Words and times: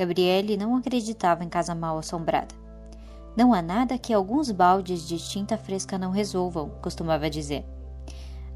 Gabriele 0.00 0.56
não 0.56 0.76
acreditava 0.76 1.44
em 1.44 1.48
casa 1.50 1.74
mal 1.74 1.98
assombrada. 1.98 2.54
Não 3.36 3.52
há 3.52 3.60
nada 3.60 3.98
que 3.98 4.14
alguns 4.14 4.50
baldes 4.50 5.06
de 5.06 5.18
tinta 5.18 5.58
fresca 5.58 5.98
não 5.98 6.10
resolvam, 6.10 6.70
costumava 6.80 7.28
dizer. 7.28 7.66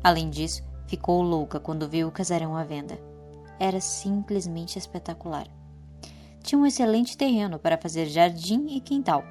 Além 0.03 0.30
disso, 0.30 0.65
ficou 0.87 1.21
louca 1.21 1.61
quando 1.61 1.87
viu 1.87 2.09
o 2.09 2.11
casarão 2.11 2.57
à 2.57 2.65
venda. 2.65 2.99
Era 3.61 3.79
simplesmente 3.79 4.79
espetacular. 4.79 5.46
Tinha 6.43 6.59
um 6.59 6.65
excelente 6.65 7.15
terreno 7.15 7.58
para 7.58 7.76
fazer 7.76 8.06
jardim 8.06 8.69
e 8.69 8.81
quintal, 8.81 9.22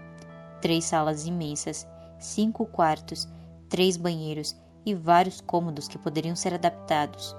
três 0.62 0.86
salas 0.86 1.26
imensas, 1.26 1.88
cinco 2.20 2.68
quartos, 2.68 3.28
três 3.68 3.98
banheiros 3.98 4.56
e 4.86 4.94
vários 4.94 5.42
cômodos 5.42 5.88
que 5.88 5.98
poderiam 5.98 6.36
ser 6.36 6.54
adaptados 6.54 7.36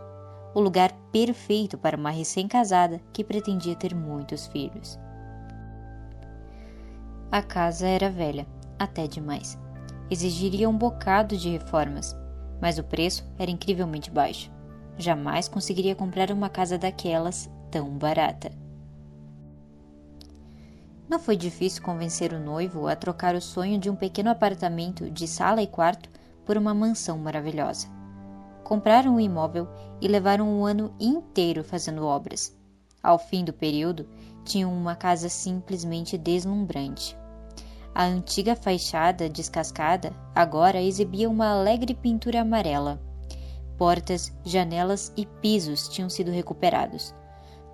o 0.55 0.61
lugar 0.61 0.93
perfeito 1.11 1.77
para 1.77 1.97
uma 1.97 2.11
recém-casada 2.11 3.01
que 3.13 3.25
pretendia 3.25 3.75
ter 3.75 3.95
muitos 3.95 4.47
filhos. 4.47 4.99
A 7.31 7.43
casa 7.43 7.87
era 7.89 8.09
velha, 8.09 8.47
até 8.79 9.09
demais. 9.09 9.59
Exigiria 10.09 10.69
um 10.69 10.79
bocado 10.79 11.37
de 11.37 11.51
reformas, 11.51 12.17
mas 12.61 12.79
o 12.79 12.85
preço 12.85 13.25
era 13.37 13.51
incrivelmente 13.51 14.11
baixo. 14.11 14.53
Jamais 14.97 15.49
conseguiria 15.49 15.97
comprar 15.97 16.31
uma 16.31 16.49
casa 16.49 16.79
daquelas 16.79 17.51
tão 17.71 17.91
barata. 17.99 18.53
Não 21.09 21.19
foi 21.19 21.37
difícil 21.37 21.83
convencer 21.83 22.33
o 22.33 22.39
noivo 22.39 22.87
a 22.87 22.95
trocar 22.95 23.35
o 23.35 23.41
sonho 23.41 23.79
de 23.79 23.91
um 23.91 23.97
pequeno 23.97 24.31
apartamento 24.31 25.11
de 25.11 25.27
sala 25.27 25.61
e 25.61 25.67
quarto 25.67 26.09
por 26.47 26.57
uma 26.57 26.73
mansão 26.73 27.19
maravilhosa 27.19 27.94
compraram 28.65 29.13
o 29.13 29.17
um 29.17 29.21
imóvel 29.21 29.69
e 30.01 30.09
levaram 30.09 30.49
um 30.49 30.65
ano 30.65 30.93
inteiro 30.99 31.63
fazendo 31.63 32.05
obras. 32.05 32.57
Ao 33.03 33.19
fim 33.19 33.45
do 33.45 33.53
período, 33.53 34.09
tinham 34.45 34.73
uma 34.73 34.97
casa 34.97 35.29
simplesmente 35.29 36.17
deslumbrante. 36.19 37.17
A 37.95 38.05
antiga 38.05 38.57
fachada 38.57 39.29
descascada 39.29 40.13
agora 40.35 40.83
exibia 40.83 41.31
uma 41.31 41.53
alegre 41.53 41.95
pintura 41.95 42.41
amarela. 42.41 43.01
Portas, 43.79 44.33
janelas 44.45 45.13
e 45.17 45.27
pisos 45.27 45.89
tinham 45.89 46.09
sido 46.09 46.31
recuperados. 46.31 47.15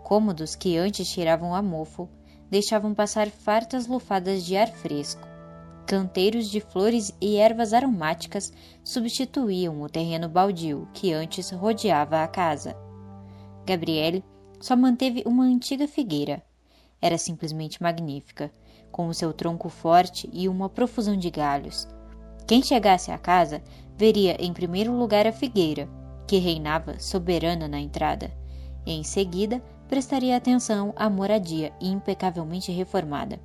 Cômodos 0.02 0.54
que 0.54 0.76
antes 0.76 1.06
cheiravam 1.06 1.54
a 1.54 1.62
mofo 1.62 2.08
deixavam 2.50 2.92
passar 2.92 3.28
fartas 3.30 3.86
lufadas 3.86 4.44
de 4.44 4.56
ar 4.56 4.68
fresco. 4.68 5.29
Canteiros 5.90 6.48
de 6.48 6.60
flores 6.60 7.12
e 7.20 7.34
ervas 7.34 7.72
aromáticas 7.72 8.52
substituíam 8.84 9.82
o 9.82 9.88
terreno 9.88 10.28
baldio 10.28 10.86
que 10.94 11.12
antes 11.12 11.50
rodeava 11.50 12.22
a 12.22 12.28
casa. 12.28 12.76
Gabriele 13.66 14.24
só 14.60 14.76
manteve 14.76 15.24
uma 15.26 15.42
antiga 15.42 15.88
figueira. 15.88 16.44
Era 17.02 17.18
simplesmente 17.18 17.82
magnífica, 17.82 18.52
com 18.92 19.08
o 19.08 19.12
seu 19.12 19.32
tronco 19.32 19.68
forte 19.68 20.30
e 20.32 20.48
uma 20.48 20.68
profusão 20.68 21.16
de 21.16 21.28
galhos. 21.28 21.88
Quem 22.46 22.62
chegasse 22.62 23.10
à 23.10 23.18
casa 23.18 23.60
veria 23.96 24.36
em 24.38 24.52
primeiro 24.52 24.96
lugar 24.96 25.26
a 25.26 25.32
figueira, 25.32 25.88
que 26.24 26.38
reinava 26.38 27.00
soberana 27.00 27.66
na 27.66 27.80
entrada. 27.80 28.30
E 28.86 28.92
em 28.92 29.02
seguida, 29.02 29.60
prestaria 29.88 30.36
atenção 30.36 30.92
à 30.94 31.10
moradia 31.10 31.72
impecavelmente 31.80 32.70
reformada. 32.70 33.40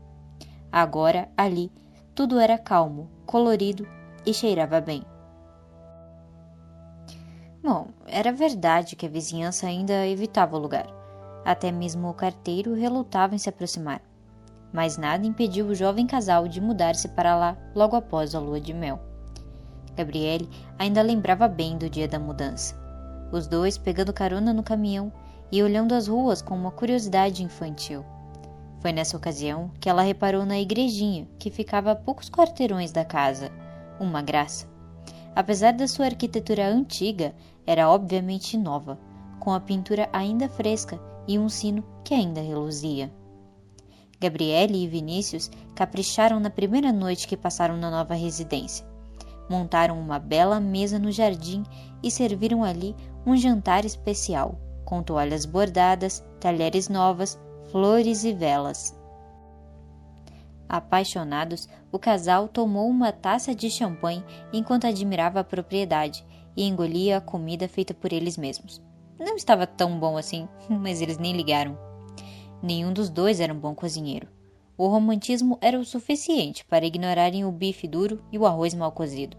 Agora, 0.72 1.28
ali, 1.36 1.72
tudo 2.16 2.40
era 2.40 2.58
calmo, 2.58 3.10
colorido 3.26 3.86
e 4.26 4.34
cheirava 4.34 4.80
bem. 4.80 5.04
Bom, 7.62 7.88
era 8.08 8.32
verdade 8.32 8.96
que 8.96 9.06
a 9.06 9.10
vizinhança 9.10 9.68
ainda 9.68 10.08
evitava 10.08 10.56
o 10.56 10.60
lugar. 10.60 10.88
Até 11.44 11.74
mesmo 11.74 12.10
o 12.10 12.14
carteiro 12.14 12.74
relutava 12.74 13.36
em 13.36 13.38
se 13.38 13.50
aproximar. 13.50 14.02
Mas 14.72 14.98
nada 14.98 15.28
impediu 15.28 15.68
o 15.68 15.76
jovem 15.76 16.08
casal 16.08 16.48
de 16.48 16.62
mudar-se 16.62 17.10
para 17.10 17.36
lá 17.36 17.58
logo 17.76 17.98
após 17.98 18.34
a 18.34 18.40
lua 18.40 18.62
de 18.62 18.74
mel. 18.74 19.00
Gabriele 19.96 20.50
ainda 20.80 21.02
lembrava 21.02 21.48
bem 21.50 21.78
do 21.78 21.90
dia 21.90 22.08
da 22.08 22.20
mudança. 22.20 22.75
Os 23.31 23.46
dois 23.46 23.78
pegando 23.78 24.14
carona 24.14 24.54
no 24.54 24.64
caminhão 24.64 25.12
e 25.52 25.62
olhando 25.62 25.94
as 25.94 26.08
ruas 26.08 26.42
com 26.42 26.56
uma 26.56 26.72
curiosidade 26.72 27.44
infantil. 27.44 28.06
Foi 28.85 28.91
nessa 28.91 29.18
ocasião 29.18 29.72
que 29.79 29.90
ela 29.90 30.03
reparou 30.03 30.46
na 30.46 30.59
igrejinha, 30.59 31.28
que 31.40 31.50
ficava 31.50 31.90
a 31.90 31.96
poucos 31.96 32.29
quarteirões 32.29 32.91
da 32.91 33.03
casa. 33.03 33.51
Uma 34.00 34.22
graça. 34.22 34.68
Apesar 35.35 35.73
da 35.73 35.88
sua 35.88 36.06
arquitetura 36.06 36.68
antiga, 36.68 37.34
era 37.66 37.90
obviamente 37.90 38.56
nova, 38.56 39.00
com 39.40 39.51
a 39.51 39.59
pintura 39.59 40.07
ainda 40.13 40.47
fresca 40.47 41.01
e 41.28 41.40
um 41.40 41.50
sino 41.50 41.84
que 42.03 42.13
ainda 42.13 42.41
reluzia. 42.41 43.12
Gabriele 44.22 44.84
e 44.84 44.88
Vinícius 44.88 45.50
capricharam 45.74 46.40
na 46.40 46.51
primeira 46.51 46.94
noite 46.94 47.28
que 47.28 47.35
passaram 47.35 47.78
na 47.78 47.90
nova 47.90 48.13
residência. 48.13 48.85
Montaram 49.50 50.00
uma 50.00 50.19
bela 50.19 50.59
mesa 50.59 51.00
no 51.00 51.12
jardim 51.12 51.63
e 52.03 52.12
serviram 52.12 52.63
ali 52.63 52.95
um 53.25 53.35
jantar 53.35 53.84
especial, 53.84 54.59
com 54.85 55.01
toalhas 55.01 55.44
bordadas, 55.44 56.24
talheres 56.40 56.88
novas, 56.88 57.44
flores 57.72 58.24
e 58.24 58.34
velas. 58.34 58.98
Apaixonados, 60.68 61.70
o 61.92 62.00
casal 62.00 62.48
tomou 62.48 62.88
uma 62.88 63.12
taça 63.12 63.53
de 63.53 63.70
champanhe 63.70 64.24
enquanto 64.52 64.88
admirava 64.88 65.40
a 65.40 65.44
propriedade 65.44 66.25
e 66.58 66.64
engolia 66.64 67.18
a 67.18 67.22
comida 67.22 67.68
feita 67.68 67.94
por 67.94 68.12
eles 68.12 68.38
mesmos. 68.38 68.81
Não 69.20 69.36
estava 69.36 69.68
tão 69.68 70.00
bom 70.00 70.18
assim, 70.18 70.48
mas 70.70 71.02
eles 71.02 71.18
nem 71.18 71.34
ligaram. 71.34 71.78
Nenhum 72.62 72.92
dos 72.92 73.09
dois 73.09 73.40
era 73.40 73.54
um 73.54 73.59
bom 73.59 73.75
cozinheiro. 73.75 74.28
O 74.78 74.88
romantismo 74.88 75.58
era 75.62 75.80
o 75.80 75.86
suficiente 75.86 76.66
para 76.66 76.86
ignorarem 76.86 77.46
o 77.46 77.52
bife 77.52 77.88
duro 77.88 78.22
e 78.31 78.38
o 78.38 78.46
arroz 78.46 78.74
mal 78.74 78.92
cozido. 78.92 79.38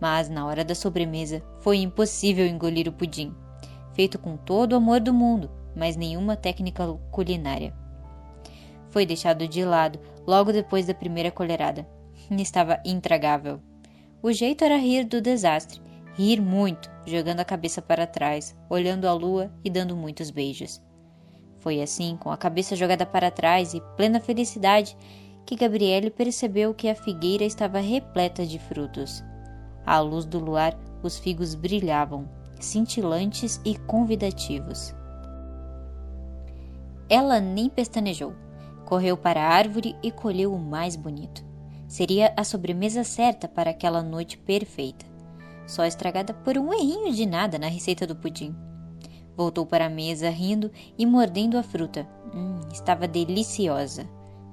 Mas 0.00 0.28
na 0.28 0.46
hora 0.46 0.64
da 0.64 0.74
sobremesa 0.74 1.42
foi 1.60 1.78
impossível 1.78 2.46
engolir 2.46 2.88
o 2.88 2.92
pudim, 2.92 3.34
feito 3.92 4.18
com 4.18 4.36
todo 4.36 4.72
o 4.72 4.76
amor 4.76 5.00
do 5.00 5.12
mundo, 5.12 5.50
mas 5.78 5.96
nenhuma 5.96 6.36
técnica 6.36 6.84
culinária. 7.10 7.72
Foi 8.88 9.06
deixado 9.06 9.46
de 9.46 9.64
lado 9.64 10.00
logo 10.26 10.52
depois 10.52 10.86
da 10.86 10.94
primeira 10.94 11.30
colherada. 11.30 11.88
Estava 12.30 12.80
intragável. 12.84 13.60
O 14.20 14.32
jeito 14.32 14.64
era 14.64 14.76
rir 14.76 15.04
do 15.04 15.20
desastre, 15.20 15.80
rir 16.14 16.40
muito, 16.40 16.90
jogando 17.06 17.40
a 17.40 17.44
cabeça 17.44 17.80
para 17.80 18.06
trás, 18.06 18.56
olhando 18.68 19.06
a 19.06 19.12
lua 19.12 19.52
e 19.64 19.70
dando 19.70 19.96
muitos 19.96 20.30
beijos. 20.30 20.82
Foi 21.58 21.80
assim, 21.80 22.16
com 22.16 22.30
a 22.30 22.36
cabeça 22.36 22.74
jogada 22.74 23.06
para 23.06 23.30
trás 23.30 23.74
e 23.74 23.80
plena 23.96 24.20
felicidade, 24.20 24.96
que 25.46 25.56
Gabriele 25.56 26.10
percebeu 26.10 26.74
que 26.74 26.88
a 26.88 26.94
figueira 26.94 27.44
estava 27.44 27.78
repleta 27.78 28.44
de 28.44 28.58
frutos. 28.58 29.24
À 29.86 30.00
luz 30.00 30.26
do 30.26 30.38
luar, 30.38 30.78
os 31.02 31.18
figos 31.18 31.54
brilhavam, 31.54 32.28
cintilantes 32.60 33.60
e 33.64 33.76
convidativos. 33.78 34.94
Ela 37.08 37.40
nem 37.40 37.68
pestanejou. 37.68 38.34
Correu 38.84 39.16
para 39.16 39.40
a 39.40 39.48
árvore 39.48 39.96
e 40.02 40.10
colheu 40.10 40.52
o 40.52 40.58
mais 40.58 40.96
bonito. 40.96 41.44
Seria 41.86 42.32
a 42.36 42.44
sobremesa 42.44 43.02
certa 43.02 43.48
para 43.48 43.70
aquela 43.70 44.02
noite 44.02 44.36
perfeita. 44.36 45.06
Só 45.66 45.84
estragada 45.84 46.32
por 46.32 46.56
um 46.58 46.72
errinho 46.72 47.12
de 47.12 47.24
nada 47.26 47.58
na 47.58 47.66
receita 47.66 48.06
do 48.06 48.16
pudim. 48.16 48.54
Voltou 49.36 49.64
para 49.64 49.86
a 49.86 49.90
mesa 49.90 50.28
rindo 50.28 50.70
e 50.98 51.06
mordendo 51.06 51.56
a 51.56 51.62
fruta. 51.62 52.06
Hum, 52.34 52.60
estava 52.72 53.06
deliciosa. 53.06 54.08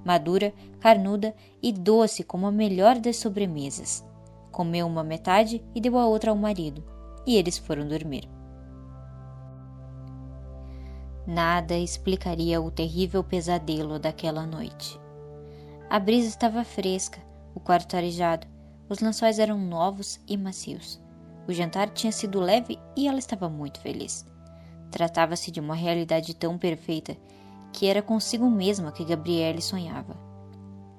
Madura, 0.05 0.53
carnuda 0.79 1.33
e 1.61 1.71
doce 1.71 2.23
como 2.23 2.45
a 2.45 2.51
melhor 2.51 2.99
das 2.99 3.17
sobremesas. 3.17 4.05
Comeu 4.51 4.85
uma 4.85 5.03
metade 5.03 5.63
e 5.73 5.81
deu 5.81 5.97
a 5.97 6.05
outra 6.05 6.31
ao 6.31 6.38
marido. 6.38 6.83
E 7.25 7.35
eles 7.35 7.57
foram 7.57 7.88
dormir. 7.88 8.34
Nada 11.28 11.75
explicaria 11.75 12.62
o 12.62 12.69
terrível 12.69 13.24
pesadelo 13.24 13.97
daquela 13.97 14.45
noite. 14.45 15.00
A 15.89 16.00
brisa 16.00 16.27
estava 16.27 16.63
fresca, 16.63 17.19
o 17.56 17.60
quarto 17.60 17.95
arejado, 17.95 18.45
os 18.88 19.00
lençóis 19.00 19.39
eram 19.39 19.57
novos 19.57 20.19
e 20.27 20.38
macios. 20.38 21.01
O 21.48 21.54
jantar 21.54 21.89
tinha 21.89 22.12
sido 22.12 22.39
leve 22.39 22.77
e 22.95 23.07
ela 23.07 23.18
estava 23.18 23.50
muito 23.50 23.80
feliz. 23.80 24.24
Tratava-se 24.92 25.50
de 25.50 25.60
uma 25.60 25.74
realidade 25.74 26.36
tão 26.36 26.60
perfeita 26.60 27.18
que 27.74 27.88
era 27.88 28.04
consigo 28.04 28.50
mesma 28.50 28.92
que 28.92 29.04
Gabriele 29.04 29.62
sonhava. 29.62 30.16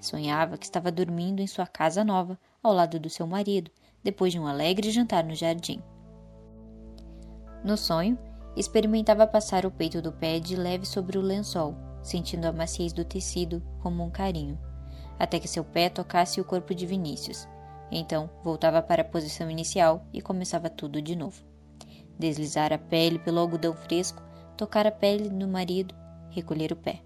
Sonhava 0.00 0.58
que 0.58 0.66
estava 0.66 0.90
dormindo 0.90 1.40
em 1.40 1.46
sua 1.46 1.66
casa 1.66 2.04
nova, 2.04 2.38
ao 2.62 2.72
lado 2.72 2.98
do 2.98 3.08
seu 3.08 3.26
marido, 3.26 3.70
depois 4.02 4.32
de 4.32 4.38
um 4.38 4.46
alegre 4.46 4.90
jantar 4.90 5.24
no 5.24 5.34
jardim. 5.34 5.80
No 7.64 7.76
sonho, 7.76 8.18
Experimentava 8.56 9.26
passar 9.26 9.66
o 9.66 9.70
peito 9.70 10.00
do 10.00 10.10
pé 10.10 10.40
de 10.40 10.56
leve 10.56 10.86
sobre 10.86 11.18
o 11.18 11.20
lençol, 11.20 11.74
sentindo 12.02 12.46
a 12.46 12.52
maciez 12.52 12.92
do 12.92 13.04
tecido 13.04 13.62
como 13.80 14.02
um 14.02 14.10
carinho, 14.10 14.58
até 15.18 15.38
que 15.38 15.46
seu 15.46 15.62
pé 15.62 15.90
tocasse 15.90 16.40
o 16.40 16.44
corpo 16.44 16.74
de 16.74 16.86
Vinícius. 16.86 17.46
Então 17.92 18.30
voltava 18.42 18.80
para 18.80 19.02
a 19.02 19.04
posição 19.04 19.50
inicial 19.50 20.06
e 20.12 20.22
começava 20.22 20.70
tudo 20.70 21.02
de 21.02 21.14
novo. 21.14 21.44
Deslizar 22.18 22.72
a 22.72 22.78
pele 22.78 23.18
pelo 23.18 23.40
algodão 23.40 23.74
fresco, 23.74 24.22
tocar 24.56 24.86
a 24.86 24.90
pele 24.90 25.28
do 25.28 25.46
marido, 25.46 25.94
recolher 26.30 26.72
o 26.72 26.76
pé. 26.76 27.02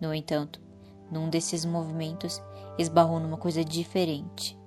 No 0.00 0.12
entanto, 0.12 0.60
num 1.08 1.30
desses 1.30 1.64
movimentos, 1.64 2.42
esbarrou 2.76 3.20
numa 3.20 3.36
coisa 3.36 3.64
diferente. 3.64 4.58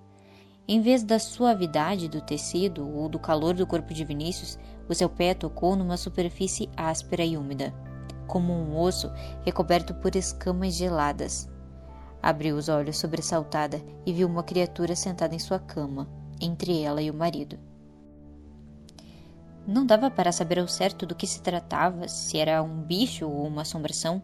Em 0.69 0.81
vez 0.81 1.04
da 1.04 1.19
suavidade 1.19 2.07
do 2.07 2.21
tecido 2.21 2.89
ou 2.89 3.07
do 3.07 3.19
calor 3.19 3.54
do 3.54 3.65
corpo 3.65 3.94
de 3.94 4.04
Vinícius, 4.04 4.57
o 4.89 4.95
seu 4.95 5.09
pé 5.09 5.33
tocou 5.33 5.75
numa 5.75 5.97
superfície 5.97 6.69
áspera 6.75 7.23
e 7.23 7.37
úmida, 7.37 7.73
como 8.27 8.53
um 8.53 8.79
osso 8.79 9.11
recoberto 9.43 9.93
por 9.93 10.15
escamas 10.15 10.73
geladas. 10.73 11.49
Abriu 12.21 12.55
os 12.55 12.67
olhos 12.69 12.97
sobressaltada 12.97 13.81
e 14.05 14.11
viu 14.11 14.27
uma 14.27 14.43
criatura 14.43 14.95
sentada 14.95 15.35
em 15.35 15.39
sua 15.39 15.59
cama, 15.59 16.07
entre 16.41 16.81
ela 16.81 17.01
e 17.01 17.09
o 17.09 17.13
marido. 17.13 17.57
Não 19.65 19.85
dava 19.85 20.09
para 20.09 20.31
saber 20.31 20.59
ao 20.59 20.67
certo 20.67 21.05
do 21.05 21.13
que 21.13 21.27
se 21.27 21.41
tratava, 21.41 22.07
se 22.07 22.37
era 22.37 22.63
um 22.63 22.81
bicho 22.81 23.27
ou 23.27 23.45
uma 23.45 23.63
assombração. 23.63 24.23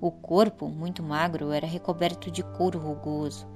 O 0.00 0.10
corpo, 0.10 0.68
muito 0.68 1.02
magro, 1.02 1.50
era 1.50 1.66
recoberto 1.66 2.30
de 2.30 2.42
couro 2.42 2.78
rugoso. 2.78 3.46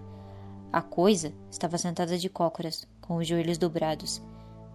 A 0.73 0.81
coisa 0.81 1.33
estava 1.51 1.77
sentada 1.77 2.17
de 2.17 2.31
cócoras, 2.31 2.89
com 3.03 3.17
os 3.17 3.27
joelhos 3.29 3.59
dobrados, 3.59 4.23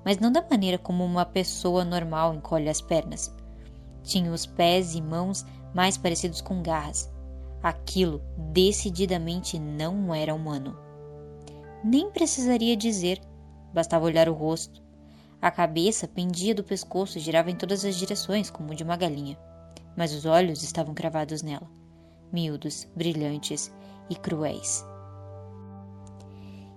mas 0.06 0.20
não 0.20 0.32
da 0.32 0.46
maneira 0.48 0.78
como 0.78 1.04
uma 1.04 1.26
pessoa 1.26 1.84
normal 1.84 2.36
encolhe 2.36 2.70
as 2.70 2.80
pernas. 2.80 3.34
Tinha 4.04 4.32
os 4.32 4.46
pés 4.46 4.94
e 4.94 5.02
mãos 5.02 5.44
mais 5.74 5.98
parecidos 5.98 6.42
com 6.42 6.62
garras. 6.62 7.12
Aquilo 7.64 8.22
decididamente 8.54 9.58
não 9.58 10.14
era 10.14 10.36
humano. 10.36 10.78
Nem 11.84 12.12
precisaria 12.12 12.78
dizer, 12.78 13.20
bastava 13.74 14.06
olhar 14.06 14.30
o 14.30 14.34
rosto. 14.34 14.84
A 15.42 15.50
cabeça 15.50 16.08
pendia 16.08 16.54
do 16.54 16.64
pescoço 16.64 17.18
e 17.18 17.22
girava 17.22 17.50
em 17.50 17.56
todas 17.56 17.84
as 17.84 17.96
direções, 17.96 18.52
como 18.52 18.76
de 18.76 18.84
uma 18.84 18.96
galinha. 18.96 19.38
Mas 19.98 20.14
os 20.14 20.26
olhos 20.26 20.62
estavam 20.62 20.94
cravados 20.94 21.42
nela, 21.42 21.68
miúdos, 22.32 22.88
brilhantes 22.96 23.74
e 24.10 24.16
cruéis. 24.16 24.86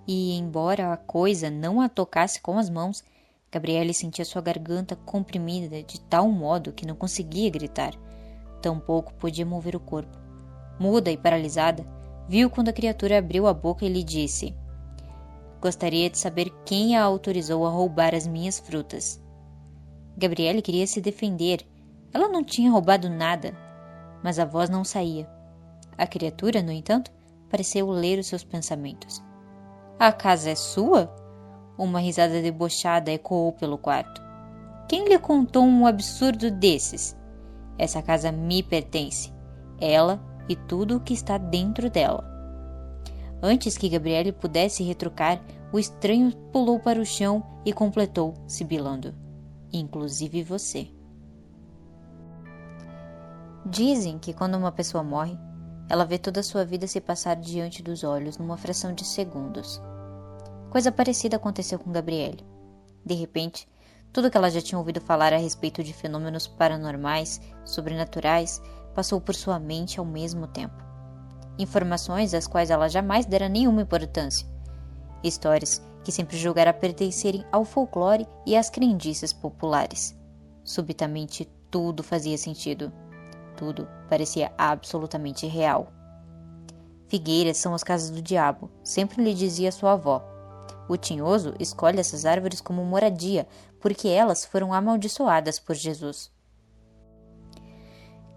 E, 0.07 0.35
embora 0.35 0.91
a 0.91 0.97
coisa 0.97 1.51
não 1.51 1.79
a 1.79 1.87
tocasse 1.87 2.41
com 2.41 2.57
as 2.57 2.69
mãos, 2.69 3.03
Gabriele 3.51 3.93
sentia 3.93 4.23
sua 4.23 4.41
garganta 4.41 4.95
comprimida 4.95 5.81
de 5.81 5.99
tal 6.01 6.29
modo 6.29 6.71
que 6.71 6.85
não 6.85 6.95
conseguia 6.95 7.49
gritar. 7.49 7.93
Tampouco 8.61 9.13
podia 9.15 9.45
mover 9.45 9.75
o 9.75 9.79
corpo. 9.79 10.17
Muda 10.79 11.09
e 11.09 11.17
paralisada, 11.17 11.85
viu 12.27 12.49
quando 12.49 12.69
a 12.69 12.73
criatura 12.73 13.17
abriu 13.17 13.47
a 13.47 13.53
boca 13.53 13.85
e 13.85 13.89
lhe 13.89 14.03
disse: 14.03 14.55
Gostaria 15.59 16.09
de 16.09 16.17
saber 16.17 16.51
quem 16.63 16.95
a 16.95 17.03
autorizou 17.03 17.65
a 17.65 17.69
roubar 17.69 18.13
as 18.13 18.27
minhas 18.27 18.59
frutas. 18.59 19.21
Gabriele 20.15 20.61
queria 20.61 20.85
se 20.85 21.01
defender. 21.01 21.65
Ela 22.13 22.27
não 22.27 22.43
tinha 22.43 22.71
roubado 22.71 23.09
nada, 23.09 23.53
mas 24.23 24.39
a 24.39 24.45
voz 24.45 24.69
não 24.69 24.83
saía. 24.83 25.29
A 25.97 26.07
criatura, 26.07 26.61
no 26.61 26.71
entanto, 26.71 27.11
pareceu 27.49 27.89
ler 27.89 28.19
os 28.19 28.27
seus 28.27 28.43
pensamentos. 28.43 29.23
A 29.99 30.11
casa 30.11 30.51
é 30.51 30.55
sua? 30.55 31.13
Uma 31.79 32.01
risada 32.01 32.41
debochada 32.41 33.09
ecoou 33.09 33.53
pelo 33.53 33.77
quarto. 33.77 34.21
Quem 34.85 35.07
lhe 35.07 35.17
contou 35.17 35.63
um 35.63 35.87
absurdo 35.87 36.51
desses? 36.51 37.15
Essa 37.77 38.01
casa 38.01 38.33
me 38.33 38.61
pertence. 38.61 39.33
Ela 39.79 40.21
e 40.49 40.57
tudo 40.57 40.97
o 40.97 40.99
que 40.99 41.13
está 41.13 41.37
dentro 41.37 41.89
dela. 41.89 42.29
Antes 43.41 43.77
que 43.77 43.87
Gabriele 43.87 44.33
pudesse 44.33 44.83
retrucar, 44.83 45.41
o 45.71 45.79
estranho 45.79 46.35
pulou 46.51 46.81
para 46.81 46.99
o 46.99 47.05
chão 47.05 47.41
e 47.65 47.71
completou, 47.71 48.33
sibilando: 48.45 49.15
Inclusive 49.71 50.43
você. 50.43 50.89
Dizem 53.65 54.19
que 54.19 54.33
quando 54.33 54.55
uma 54.55 54.73
pessoa 54.73 55.01
morre, 55.01 55.39
ela 55.89 56.03
vê 56.03 56.17
toda 56.17 56.41
a 56.41 56.43
sua 56.43 56.65
vida 56.65 56.87
se 56.87 56.99
passar 56.99 57.37
diante 57.37 57.81
dos 57.81 58.03
olhos 58.03 58.37
numa 58.37 58.57
fração 58.57 58.93
de 58.93 59.05
segundos. 59.05 59.81
Coisa 60.69 60.91
parecida 60.91 61.37
aconteceu 61.37 61.79
com 61.79 61.91
Gabriele. 61.91 62.45
De 63.03 63.15
repente, 63.15 63.67
tudo 64.13 64.29
que 64.29 64.37
ela 64.37 64.51
já 64.51 64.61
tinha 64.61 64.77
ouvido 64.77 65.01
falar 65.01 65.33
a 65.33 65.37
respeito 65.37 65.83
de 65.83 65.93
fenômenos 65.93 66.47
paranormais, 66.47 67.41
sobrenaturais, 67.65 68.61
passou 68.93 69.19
por 69.19 69.33
sua 69.33 69.59
mente 69.59 69.99
ao 69.99 70.05
mesmo 70.05 70.45
tempo. 70.47 70.75
Informações 71.57 72.33
às 72.33 72.47
quais 72.47 72.69
ela 72.69 72.87
jamais 72.87 73.25
dera 73.25 73.49
nenhuma 73.49 73.81
importância. 73.81 74.47
Histórias 75.23 75.81
que 76.03 76.11
sempre 76.11 76.37
julgara 76.37 76.73
pertencerem 76.73 77.43
ao 77.51 77.65
folclore 77.65 78.27
e 78.45 78.55
às 78.55 78.69
crendices 78.69 79.33
populares. 79.33 80.15
Subitamente 80.63 81.45
tudo 81.69 82.03
fazia 82.03 82.37
sentido. 82.37 82.91
Tudo 83.57 83.87
parecia 84.07 84.51
absolutamente 84.57 85.45
real. 85.47 85.91
Figueiras 87.07 87.57
são 87.57 87.73
as 87.73 87.83
casas 87.83 88.11
do 88.11 88.21
diabo, 88.21 88.69
sempre 88.83 89.23
lhe 89.23 89.33
dizia 89.33 89.71
sua 89.71 89.93
avó, 89.93 90.23
o 90.89 90.97
tinhoso 90.97 91.53
escolhe 91.59 91.99
essas 91.99 92.25
árvores 92.25 92.59
como 92.59 92.83
moradia, 92.83 93.47
porque 93.79 94.07
elas 94.07 94.43
foram 94.43 94.73
amaldiçoadas 94.73 95.59
por 95.59 95.75
Jesus. 95.75 96.31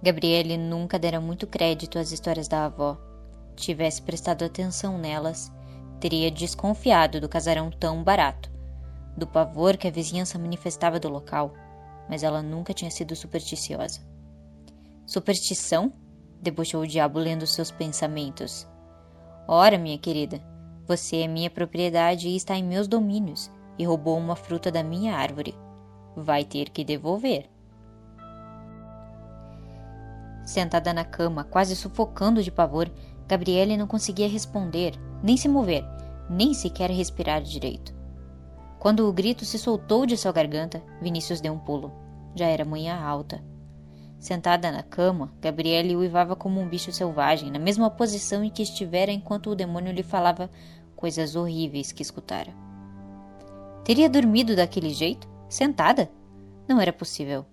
Gabriele 0.02 0.58
nunca 0.58 0.99
dera 0.99 1.20
muito 1.20 1.46
crédito 1.46 1.99
às 1.99 2.12
histórias 2.12 2.46
da 2.46 2.66
avó. 2.66 2.99
Tivesse 3.56 4.02
prestado 4.02 4.44
atenção 4.44 4.99
nelas, 4.99 5.50
teria 5.99 6.31
desconfiado 6.31 7.20
do 7.20 7.28
casarão 7.28 7.70
tão 7.70 8.04
barato, 8.04 8.50
do 9.16 9.26
pavor 9.26 9.78
que 9.78 9.88
a 9.88 9.90
vizinhança 9.90 10.38
manifestava 10.38 11.00
do 11.00 11.08
local, 11.08 11.54
mas 12.08 12.22
ela 12.22 12.43
nunca 12.43 12.75
tinha 12.75 12.90
sido 12.90 13.16
supersticiosa. 13.16 14.00
Superstição? 15.06 15.93
debochou 16.43 16.82
o 16.82 16.87
diabo 16.87 17.20
lendo 17.20 17.46
seus 17.46 17.70
pensamentos. 17.70 18.66
Ora, 19.46 19.78
minha 19.78 19.96
querida, 19.96 20.43
você 20.97 21.23
é 21.23 21.27
minha 21.27 21.49
propriedade 21.49 22.29
e 22.29 22.37
está 22.37 22.55
em 22.55 22.62
meus 22.62 22.87
domínios, 22.87 23.50
e 23.79 23.85
roubou 23.85 24.19
uma 24.19 24.37
fruta 24.37 24.71
da 24.71 24.83
minha 24.83 25.17
árvore. 25.17 25.56
Vai 26.15 26.44
ter 26.44 26.69
que 26.69 26.85
devolver. 26.85 27.49
Sentada 30.44 30.93
na 30.93 31.03
cama, 31.03 31.44
quase 31.44 31.75
sufocando 31.75 32.43
de 32.43 32.50
pavor, 32.50 32.91
Gabriele 33.27 33.77
não 33.77 33.87
conseguia 33.87 34.29
responder, 34.29 34.93
nem 35.23 35.35
se 35.37 35.49
mover, 35.49 35.83
nem 36.29 36.53
sequer 36.53 36.91
respirar 36.91 37.41
direito. 37.41 37.95
Quando 38.79 39.09
o 39.09 39.12
grito 39.12 39.47
se 39.47 39.59
soltou 39.59 40.05
de 40.05 40.17
sua 40.17 40.33
garganta, 40.33 40.83
Vinícius 41.00 41.41
deu 41.41 41.55
um 41.55 41.59
pulo. 41.59 41.91
Já 42.35 42.47
era 42.47 42.65
manhã 42.65 43.00
alta. 43.00 43.43
Sentada 44.19 44.71
na 44.71 44.83
cama, 44.83 45.33
Gabriele 45.41 45.97
uivava 45.97 46.37
como 46.37 46.61
um 46.61 46.69
bicho 46.69 46.93
selvagem, 46.93 47.50
na 47.50 47.59
mesma 47.59 47.91
posição 47.91 48.45
em 48.45 48.50
que 48.50 48.62
estivera 48.62 49.11
enquanto 49.11 49.50
o 49.50 49.57
demônio 49.57 49.93
lhe 49.93 50.02
falava 50.02 50.50
coisas 51.02 51.35
horríveis 51.35 51.90
que 51.90 52.00
escutara. 52.00 52.54
Teria 53.82 54.09
dormido 54.09 54.54
daquele 54.54 54.90
jeito? 54.90 55.28
Sentada? 55.49 56.09
Não 56.68 56.80
era 56.80 56.92
possível. 56.92 57.44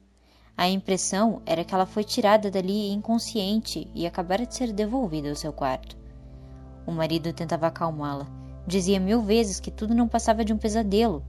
A 0.55 0.69
impressão 0.69 1.41
era 1.47 1.63
que 1.63 1.73
ela 1.73 1.87
foi 1.87 2.03
tirada 2.03 2.51
dali 2.51 2.91
inconsciente 2.91 3.89
e 3.95 4.05
acabara 4.05 4.45
de 4.45 4.53
ser 4.53 4.71
devolvida 4.71 5.29
ao 5.29 5.35
seu 5.35 5.51
quarto. 5.51 5.97
O 6.85 6.91
marido 6.91 7.33
tentava 7.33 7.65
acalmá-la. 7.65 8.27
Dizia 8.67 8.99
mil 8.99 9.23
vezes 9.23 9.59
que 9.59 9.71
tudo 9.71 9.95
não 9.95 10.07
passava 10.07 10.45
de 10.45 10.53
um 10.53 10.57
pesadelo, 10.57 11.25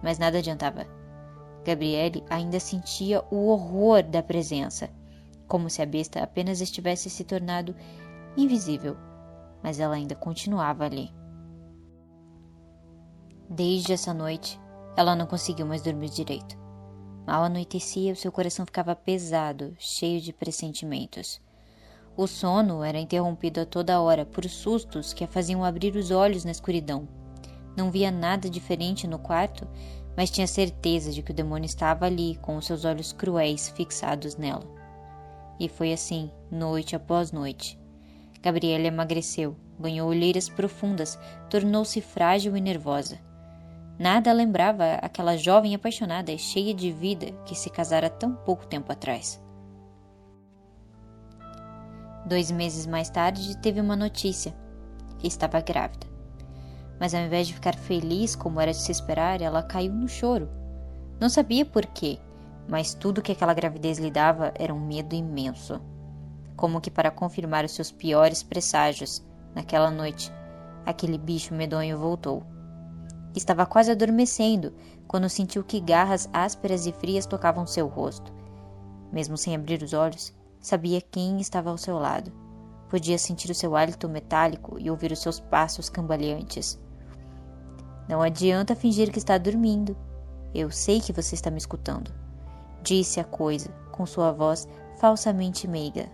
mas 0.00 0.16
nada 0.16 0.38
adiantava. 0.38 0.86
Gabriele 1.64 2.22
ainda 2.30 2.60
sentia 2.60 3.20
o 3.32 3.48
horror 3.48 4.04
da 4.04 4.22
presença, 4.22 4.88
como 5.48 5.68
se 5.68 5.82
a 5.82 5.86
besta 5.86 6.22
apenas 6.22 6.60
estivesse 6.60 7.10
se 7.10 7.24
tornado 7.24 7.74
invisível, 8.36 8.96
mas 9.60 9.80
ela 9.80 9.96
ainda 9.96 10.14
continuava 10.14 10.84
ali. 10.84 11.10
Desde 13.48 13.92
essa 13.92 14.14
noite, 14.14 14.58
ela 14.96 15.14
não 15.14 15.26
conseguiu 15.26 15.66
mais 15.66 15.82
dormir 15.82 16.08
direito. 16.08 16.56
Mal 17.26 17.44
anoitecia, 17.44 18.12
o 18.12 18.16
seu 18.16 18.32
coração 18.32 18.64
ficava 18.66 18.94
pesado, 18.96 19.74
cheio 19.78 20.20
de 20.20 20.32
pressentimentos. 20.32 21.40
O 22.16 22.26
sono 22.26 22.82
era 22.82 22.98
interrompido 22.98 23.60
a 23.60 23.66
toda 23.66 24.00
hora 24.00 24.24
por 24.24 24.48
sustos 24.48 25.12
que 25.12 25.24
a 25.24 25.28
faziam 25.28 25.64
abrir 25.64 25.96
os 25.96 26.10
olhos 26.10 26.44
na 26.44 26.52
escuridão. 26.52 27.08
Não 27.76 27.90
via 27.90 28.10
nada 28.10 28.48
diferente 28.48 29.06
no 29.06 29.18
quarto, 29.18 29.66
mas 30.16 30.30
tinha 30.30 30.46
certeza 30.46 31.10
de 31.10 31.22
que 31.22 31.32
o 31.32 31.34
demônio 31.34 31.66
estava 31.66 32.06
ali, 32.06 32.36
com 32.40 32.56
os 32.56 32.66
seus 32.66 32.84
olhos 32.84 33.12
cruéis 33.12 33.68
fixados 33.70 34.36
nela. 34.36 34.64
E 35.58 35.68
foi 35.68 35.92
assim, 35.92 36.30
noite 36.50 36.94
após 36.94 37.32
noite. 37.32 37.78
Gabriela 38.40 38.86
emagreceu, 38.86 39.56
ganhou 39.78 40.08
olheiras 40.08 40.48
profundas, 40.48 41.18
tornou-se 41.50 42.00
frágil 42.00 42.56
e 42.56 42.60
nervosa. 42.60 43.18
Nada 43.98 44.32
lembrava 44.32 44.94
aquela 44.94 45.36
jovem 45.36 45.74
apaixonada 45.74 46.32
e 46.32 46.38
cheia 46.38 46.74
de 46.74 46.90
vida 46.90 47.32
que 47.44 47.54
se 47.54 47.70
casara 47.70 48.10
tão 48.10 48.34
pouco 48.34 48.66
tempo 48.66 48.90
atrás. 48.90 49.40
Dois 52.26 52.50
meses 52.50 52.86
mais 52.86 53.10
tarde, 53.10 53.56
teve 53.58 53.80
uma 53.80 53.94
notícia. 53.94 54.54
Estava 55.22 55.60
grávida 55.60 56.14
mas 56.98 57.14
ao 57.14 57.20
invés 57.20 57.46
de 57.46 57.54
ficar 57.54 57.74
feliz 57.74 58.36
como 58.36 58.60
era 58.60 58.72
de 58.72 58.78
se 58.78 58.92
esperar, 58.92 59.40
ela 59.40 59.62
caiu 59.62 59.92
no 59.92 60.08
choro. 60.08 60.48
Não 61.20 61.28
sabia 61.28 61.64
por 61.64 61.86
quê, 61.86 62.18
mas 62.68 62.94
tudo 62.94 63.22
que 63.22 63.32
aquela 63.32 63.54
gravidez 63.54 63.98
lhe 63.98 64.10
dava 64.10 64.52
era 64.58 64.74
um 64.74 64.80
medo 64.80 65.14
imenso. 65.14 65.80
como 66.56 66.80
que 66.80 66.90
para 66.90 67.10
confirmar 67.10 67.64
os 67.64 67.72
seus 67.72 67.90
piores 67.90 68.42
presságios. 68.42 69.26
Naquela 69.56 69.90
noite, 69.90 70.32
aquele 70.86 71.18
bicho 71.18 71.52
medonho 71.52 71.98
voltou. 71.98 72.44
Estava 73.34 73.66
quase 73.66 73.90
adormecendo 73.90 74.72
quando 75.08 75.28
sentiu 75.28 75.64
que 75.64 75.80
garras 75.80 76.28
ásperas 76.32 76.86
e 76.86 76.92
frias 76.92 77.26
tocavam 77.26 77.66
seu 77.66 77.88
rosto. 77.88 78.32
Mesmo 79.12 79.36
sem 79.36 79.54
abrir 79.54 79.82
os 79.82 79.92
olhos, 79.92 80.32
sabia 80.60 81.00
quem 81.00 81.40
estava 81.40 81.70
ao 81.70 81.78
seu 81.78 81.98
lado. 81.98 82.32
Podia 82.88 83.18
sentir 83.18 83.50
o 83.50 83.54
seu 83.54 83.74
hálito 83.74 84.08
metálico 84.08 84.78
e 84.78 84.88
ouvir 84.88 85.10
os 85.10 85.18
seus 85.18 85.40
passos 85.40 85.88
cambaleantes. 85.88 86.78
Não 88.08 88.22
adianta 88.22 88.76
fingir 88.76 89.10
que 89.10 89.18
está 89.18 89.36
dormindo. 89.36 89.96
Eu 90.54 90.70
sei 90.70 91.00
que 91.00 91.12
você 91.12 91.34
está 91.34 91.50
me 91.50 91.58
escutando, 91.58 92.12
disse 92.82 93.18
a 93.18 93.24
coisa, 93.24 93.70
com 93.90 94.06
sua 94.06 94.30
voz 94.30 94.68
falsamente 95.00 95.66
meiga. 95.66 96.08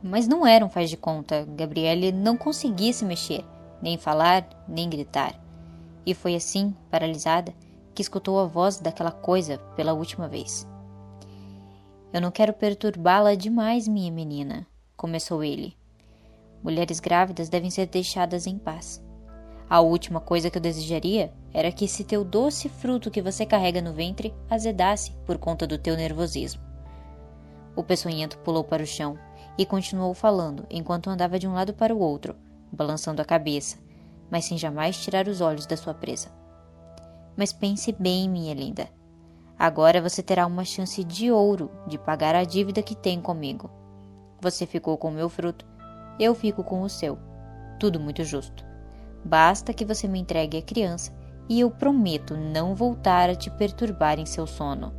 Mas 0.00 0.28
não 0.28 0.46
era 0.46 0.64
um 0.64 0.68
faz 0.68 0.88
de 0.88 0.96
conta. 0.96 1.44
Gabriele 1.56 2.12
não 2.12 2.36
conseguia 2.36 2.92
se 2.92 3.04
mexer, 3.04 3.44
nem 3.82 3.98
falar, 3.98 4.48
nem 4.66 4.88
gritar. 4.88 5.34
E 6.04 6.14
foi 6.14 6.34
assim, 6.34 6.74
paralisada, 6.90 7.54
que 7.94 8.02
escutou 8.02 8.38
a 8.38 8.46
voz 8.46 8.78
daquela 8.78 9.10
coisa 9.10 9.58
pela 9.76 9.92
última 9.92 10.28
vez. 10.28 10.66
Eu 12.12 12.20
não 12.20 12.30
quero 12.30 12.52
perturbá-la 12.52 13.34
demais, 13.34 13.86
minha 13.86 14.10
menina, 14.10 14.66
começou 14.96 15.44
ele. 15.44 15.76
Mulheres 16.62 17.00
grávidas 17.00 17.48
devem 17.48 17.70
ser 17.70 17.86
deixadas 17.86 18.46
em 18.46 18.58
paz. 18.58 19.02
A 19.68 19.80
última 19.80 20.18
coisa 20.18 20.50
que 20.50 20.56
eu 20.56 20.62
desejaria 20.62 21.32
era 21.52 21.70
que 21.70 21.84
esse 21.84 22.02
teu 22.02 22.24
doce 22.24 22.68
fruto 22.68 23.10
que 23.10 23.20
você 23.20 23.44
carrega 23.44 23.82
no 23.82 23.92
ventre 23.92 24.34
azedasse 24.48 25.12
por 25.26 25.36
conta 25.36 25.66
do 25.66 25.76
teu 25.76 25.94
nervosismo. 25.94 26.62
O 27.76 27.82
peçonhento 27.82 28.38
pulou 28.38 28.64
para 28.64 28.82
o 28.82 28.86
chão 28.86 29.18
e 29.58 29.66
continuou 29.66 30.14
falando 30.14 30.66
enquanto 30.70 31.10
andava 31.10 31.38
de 31.38 31.46
um 31.46 31.52
lado 31.52 31.74
para 31.74 31.94
o 31.94 31.98
outro, 31.98 32.34
balançando 32.72 33.22
a 33.22 33.24
cabeça, 33.24 33.78
mas 34.30 34.44
sem 34.44 34.58
jamais 34.58 34.96
tirar 34.96 35.28
os 35.28 35.40
olhos 35.40 35.66
da 35.66 35.76
sua 35.76 35.94
presa. 35.94 36.28
Mas 37.36 37.52
pense 37.52 37.92
bem, 37.92 38.28
minha 38.28 38.54
linda. 38.54 38.88
Agora 39.58 40.00
você 40.00 40.22
terá 40.22 40.46
uma 40.46 40.64
chance 40.64 41.02
de 41.02 41.30
ouro 41.30 41.70
de 41.86 41.98
pagar 41.98 42.34
a 42.34 42.44
dívida 42.44 42.82
que 42.82 42.94
tem 42.94 43.20
comigo. 43.20 43.70
Você 44.40 44.66
ficou 44.66 44.96
com 44.96 45.08
o 45.08 45.12
meu 45.12 45.28
fruto, 45.28 45.66
eu 46.18 46.34
fico 46.34 46.62
com 46.62 46.82
o 46.82 46.88
seu. 46.88 47.18
Tudo 47.78 47.98
muito 47.98 48.22
justo. 48.24 48.64
Basta 49.24 49.72
que 49.72 49.84
você 49.84 50.06
me 50.06 50.18
entregue 50.18 50.58
a 50.58 50.62
criança 50.62 51.12
e 51.48 51.60
eu 51.60 51.70
prometo 51.70 52.36
não 52.36 52.74
voltar 52.74 53.30
a 53.30 53.34
te 53.34 53.50
perturbar 53.50 54.18
em 54.18 54.26
seu 54.26 54.46
sono. 54.46 54.92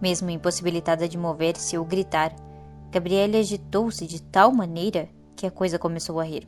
Mesmo 0.00 0.30
impossibilitada 0.30 1.08
de 1.08 1.16
mover-se 1.16 1.78
ou 1.78 1.84
gritar, 1.84 2.34
Gabriele 2.90 3.38
agitou-se 3.38 4.06
de 4.06 4.20
tal 4.20 4.52
maneira 4.52 5.08
que 5.42 5.46
a 5.48 5.50
coisa 5.50 5.76
começou 5.76 6.20
a 6.20 6.24
rir. 6.24 6.46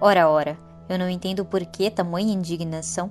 Ora, 0.00 0.28
ora, 0.28 0.56
eu 0.88 0.96
não 0.96 1.10
entendo 1.10 1.44
por 1.44 1.66
que 1.66 1.90
tamanha 1.90 2.32
indignação. 2.32 3.10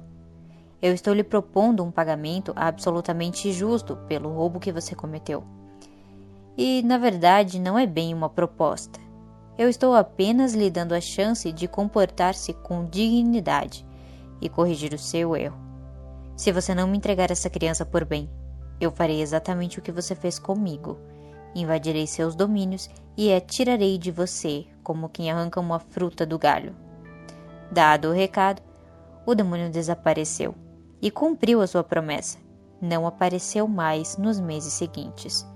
Eu 0.82 0.94
estou 0.94 1.14
lhe 1.14 1.26
propondo 1.26 1.84
um 1.84 1.92
pagamento 1.92 2.54
absolutamente 2.56 3.52
justo 3.52 3.98
pelo 4.08 4.32
roubo 4.32 4.62
que 4.62 4.72
você 4.72 4.96
cometeu. 4.96 5.44
E, 6.58 6.82
na 6.84 6.98
verdade, 6.98 7.60
não 7.60 7.78
é 7.78 7.86
bem 7.86 8.14
uma 8.14 8.30
proposta. 8.30 8.98
Eu 9.58 9.68
estou 9.68 9.94
apenas 9.94 10.54
lhe 10.54 10.70
dando 10.70 10.94
a 10.94 11.02
chance 11.02 11.52
de 11.52 11.68
comportar-se 11.68 12.54
com 12.54 12.86
dignidade 12.86 13.86
e 14.40 14.48
corrigir 14.48 14.94
o 14.94 14.98
seu 14.98 15.36
erro. 15.36 15.60
Se 16.38 16.50
você 16.54 16.74
não 16.74 16.88
me 16.88 16.96
entregar 16.96 17.30
essa 17.30 17.50
criança 17.50 17.86
por 17.86 18.06
bem, 18.06 18.30
eu 18.80 18.90
farei 18.90 19.22
exatamente 19.22 19.80
o 19.80 19.82
que 19.82 19.92
você 19.92 20.16
fez 20.16 20.40
comigo. 20.40 20.98
Invadirei 21.56 22.06
seus 22.06 22.36
domínios 22.36 22.90
e 23.16 23.34
a 23.34 23.40
tirarei 23.40 23.98
de 23.98 24.12
você, 24.12 24.68
como 24.84 25.08
quem 25.08 25.32
arranca 25.32 25.60
uma 25.60 25.80
fruta 25.80 26.26
do 26.26 26.38
galho. 26.38 26.76
Dado 27.72 28.10
o 28.10 28.14
recado, 28.14 28.62
o 29.26 29.34
demônio 29.34 29.72
desapareceu 29.72 30.54
e 31.02 31.10
cumpriu 31.10 31.62
a 31.62 31.68
sua 31.68 31.84
promessa. 31.84 32.38
Não 32.82 33.08
apareceu 33.08 33.68
mais 33.70 34.18
nos 34.18 34.40
meses 34.40 34.74
seguintes. 34.74 35.48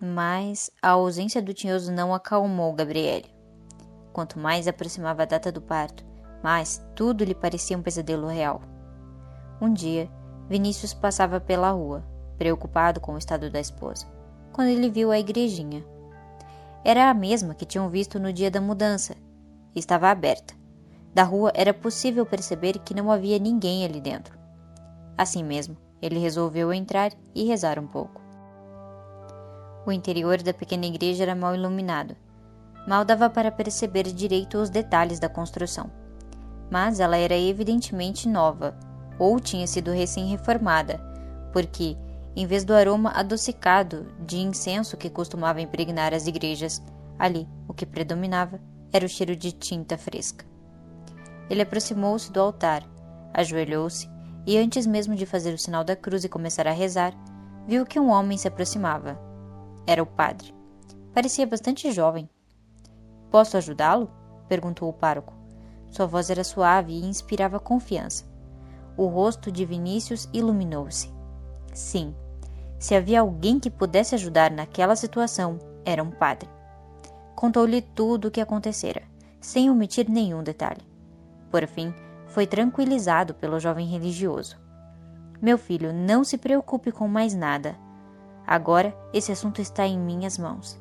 Mas 0.00 0.70
a 0.82 0.90
ausência 0.90 1.42
do 1.42 1.52
tinhoso 1.54 1.92
não 1.92 2.14
acalmou 2.14 2.72
Gabriele. 2.72 3.32
Quanto 4.12 4.38
mais 4.38 4.66
aproximava 4.66 5.22
a 5.22 5.26
data 5.26 5.52
do 5.52 5.60
parto, 5.60 6.04
mais 6.42 6.82
tudo 6.96 7.22
lhe 7.22 7.34
parecia 7.34 7.76
um 7.76 7.82
pesadelo 7.82 8.28
real. 8.28 8.62
Um 9.60 9.72
dia, 9.72 10.10
Vinícius 10.48 10.92
passava 10.92 11.40
pela 11.40 11.70
rua, 11.70 12.04
preocupado 12.38 13.00
com 13.00 13.14
o 13.14 13.18
estado 13.18 13.50
da 13.50 13.60
esposa, 13.60 14.06
quando 14.52 14.68
ele 14.68 14.90
viu 14.90 15.10
a 15.10 15.18
igrejinha. 15.18 15.84
Era 16.84 17.08
a 17.08 17.14
mesma 17.14 17.54
que 17.54 17.64
tinham 17.64 17.88
visto 17.88 18.18
no 18.18 18.32
dia 18.32 18.50
da 18.50 18.60
mudança. 18.60 19.16
Estava 19.74 20.10
aberta. 20.10 20.54
Da 21.14 21.22
rua 21.22 21.52
era 21.54 21.72
possível 21.72 22.26
perceber 22.26 22.78
que 22.80 22.92
não 22.92 23.10
havia 23.10 23.38
ninguém 23.38 23.84
ali 23.84 24.00
dentro. 24.00 24.36
Assim 25.16 25.42
mesmo, 25.42 25.76
ele 26.02 26.18
resolveu 26.18 26.72
entrar 26.72 27.12
e 27.34 27.44
rezar 27.44 27.78
um 27.78 27.86
pouco. 27.86 28.20
O 29.86 29.92
interior 29.92 30.42
da 30.42 30.52
pequena 30.52 30.86
igreja 30.86 31.22
era 31.22 31.34
mal 31.34 31.54
iluminado. 31.54 32.16
Mal 32.86 33.04
dava 33.04 33.30
para 33.30 33.50
perceber 33.50 34.04
direito 34.04 34.58
os 34.58 34.68
detalhes 34.68 35.18
da 35.18 35.28
construção. 35.28 35.90
Mas 36.70 37.00
ela 37.00 37.16
era 37.16 37.36
evidentemente 37.36 38.28
nova, 38.28 38.76
ou 39.18 39.38
tinha 39.38 39.66
sido 39.66 39.90
recém-reformada, 39.90 41.00
porque, 41.52 41.96
em 42.36 42.46
vez 42.46 42.64
do 42.64 42.74
aroma 42.74 43.10
adocicado 43.10 44.06
de 44.20 44.38
incenso 44.38 44.96
que 44.96 45.10
costumava 45.10 45.60
impregnar 45.60 46.12
as 46.12 46.26
igrejas, 46.26 46.82
ali 47.18 47.48
o 47.68 47.74
que 47.74 47.86
predominava 47.86 48.60
era 48.92 49.06
o 49.06 49.08
cheiro 49.08 49.36
de 49.36 49.52
tinta 49.52 49.96
fresca. 49.96 50.44
Ele 51.48 51.62
aproximou-se 51.62 52.32
do 52.32 52.40
altar, 52.40 52.82
ajoelhou-se 53.32 54.08
e, 54.46 54.58
antes 54.58 54.86
mesmo 54.86 55.14
de 55.14 55.26
fazer 55.26 55.54
o 55.54 55.58
sinal 55.58 55.84
da 55.84 55.94
cruz 55.94 56.24
e 56.24 56.28
começar 56.28 56.66
a 56.66 56.72
rezar, 56.72 57.14
viu 57.66 57.86
que 57.86 58.00
um 58.00 58.10
homem 58.10 58.36
se 58.36 58.48
aproximava, 58.48 59.18
era 59.86 60.02
o 60.02 60.06
padre. 60.06 60.54
Parecia 61.12 61.46
bastante 61.46 61.92
jovem. 61.92 62.28
Posso 63.30 63.56
ajudá-lo? 63.56 64.10
perguntou 64.48 64.88
o 64.88 64.92
pároco. 64.92 65.32
Sua 65.90 66.06
voz 66.06 66.28
era 66.30 66.42
suave 66.42 66.92
e 66.92 67.06
inspirava 67.06 67.60
confiança. 67.60 68.24
O 68.96 69.06
rosto 69.06 69.50
de 69.50 69.64
Vinícius 69.64 70.28
iluminou-se. 70.32 71.12
Sim, 71.72 72.14
se 72.84 72.94
havia 72.94 73.22
alguém 73.22 73.58
que 73.58 73.70
pudesse 73.70 74.14
ajudar 74.14 74.50
naquela 74.50 74.94
situação, 74.94 75.58
era 75.86 76.02
um 76.02 76.10
padre. 76.10 76.50
Contou-lhe 77.34 77.80
tudo 77.80 78.28
o 78.28 78.30
que 78.30 78.42
acontecera, 78.42 79.02
sem 79.40 79.70
omitir 79.70 80.06
nenhum 80.06 80.42
detalhe. 80.42 80.82
Por 81.50 81.66
fim, 81.66 81.94
foi 82.26 82.46
tranquilizado 82.46 83.32
pelo 83.32 83.58
jovem 83.58 83.86
religioso. 83.86 84.60
Meu 85.40 85.56
filho, 85.56 85.94
não 85.94 86.22
se 86.22 86.36
preocupe 86.36 86.92
com 86.92 87.08
mais 87.08 87.34
nada. 87.34 87.74
Agora 88.46 88.94
esse 89.14 89.32
assunto 89.32 89.62
está 89.62 89.86
em 89.86 89.98
minhas 89.98 90.36
mãos. 90.36 90.78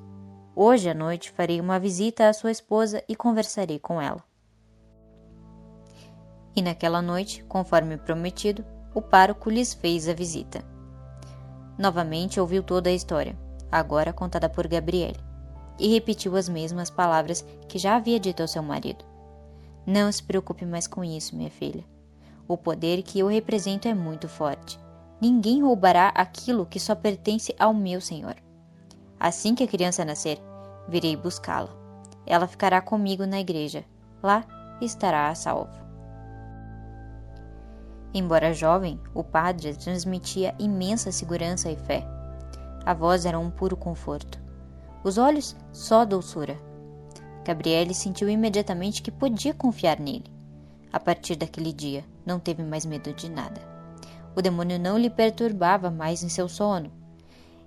Hoje 0.54 0.90
à 0.90 0.94
noite 0.94 1.32
farei 1.32 1.62
uma 1.62 1.80
visita 1.80 2.28
à 2.28 2.34
sua 2.34 2.52
esposa 2.52 3.02
e 3.08 3.16
conversarei 3.16 3.80
com 3.80 4.02
ela. 4.02 4.22
E 6.54 6.62
naquela 6.62 7.02
noite, 7.02 7.46
conforme 7.46 7.96
prometido, 7.96 8.66
o 8.94 9.02
pároco 9.02 9.50
lhes 9.50 9.74
fez 9.74 10.10
a 10.10 10.14
visita. 10.14 10.73
Novamente 11.78 12.40
ouviu 12.40 12.62
toda 12.62 12.90
a 12.90 12.94
história, 12.94 13.38
agora 13.72 14.14
contada 14.14 14.48
por 14.48 14.68
Gabriele, 14.68 15.20
e 15.80 15.88
repetiu 15.88 16.36
as 16.36 16.48
mesmas 16.48 16.90
palavras 16.90 17.44
que 17.68 17.80
já 17.80 17.96
havia 17.96 18.20
dito 18.20 18.42
ao 18.42 18.48
seu 18.48 18.62
marido. 18.62 19.04
Não 19.86 20.12
se 20.12 20.24
preocupe 20.24 20.66
mais 20.66 20.88
com 20.88 21.04
isso, 21.04 21.36
minha 21.36 21.50
filha. 21.50 21.84
O 22.48 22.58
poder 22.58 23.02
que 23.02 23.20
eu 23.20 23.28
represento 23.28 23.88
é 23.88 23.94
muito 23.94 24.28
forte. 24.28 24.80
Ninguém 25.20 25.62
roubará 25.62 26.10
aquilo 26.10 26.66
que 26.66 26.80
só 26.80 26.94
pertence 26.94 27.56
ao 27.58 27.74
meu 27.74 28.00
Senhor. 28.00 28.36
Assim 29.20 29.56
que 29.56 29.64
a 29.64 29.68
criança 29.68 30.06
nascer, 30.06 30.38
virei 30.88 31.16
buscá-la. 31.16 31.70
Ela 32.26 32.48
ficará 32.48 32.82
comigo 32.82 33.26
na 33.26 33.40
igreja. 33.40 33.84
Lá 34.22 34.46
estará 34.82 35.30
a 35.30 35.36
salvo. 35.36 35.83
Embora 38.14 38.54
jovem, 38.54 39.00
o 39.14 39.24
padre 39.24 39.74
transmitia 39.76 40.54
imensa 40.60 41.12
segurança 41.12 41.72
e 41.72 41.76
fé. 41.76 42.08
A 42.86 42.94
voz 42.94 43.26
era 43.26 43.40
um 43.40 43.50
puro 43.50 43.76
conforto. 43.76 44.40
Os 45.04 45.18
olhos, 45.18 45.56
só 45.72 46.06
doçura. 46.06 46.58
Gabriele 47.44 47.94
sentiu 47.94 48.30
imediatamente 48.30 49.02
que 49.02 49.12
podia 49.12 49.54
confiar 49.54 50.00
nele. 50.00 50.32
A 50.92 51.00
partir 51.00 51.36
daquele 51.36 51.74
dia, 51.74 52.06
não 52.26 52.40
teve 52.40 52.62
mais 52.62 52.86
medo 52.86 53.12
de 53.14 53.30
nada. 53.30 53.60
O 54.36 54.42
demônio 54.42 54.80
não 54.80 54.98
lhe 54.98 55.10
perturbava 55.10 55.90
mais 55.90 56.24
em 56.24 56.30
seu 56.30 56.48
sono. 56.48 56.92